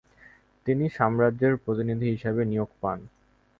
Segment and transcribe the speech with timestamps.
[0.65, 2.99] তিনি সাম্রাজ্যের প্রতিনিধি হিসেবে নিয়োগ পান।